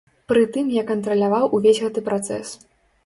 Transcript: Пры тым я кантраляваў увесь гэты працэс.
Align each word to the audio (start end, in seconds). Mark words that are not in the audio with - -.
Пры 0.31 0.41
тым 0.53 0.71
я 0.75 0.83
кантраляваў 0.91 1.53
увесь 1.59 1.83
гэты 1.85 2.05
працэс. 2.09 2.47